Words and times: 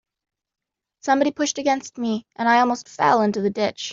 Somebody 1.01 1.29
pushed 1.31 1.59
against 1.59 1.99
me, 1.99 2.25
and 2.35 2.49
I 2.49 2.61
almost 2.61 2.89
fell 2.89 3.21
into 3.21 3.39
the 3.39 3.51
ditch. 3.51 3.89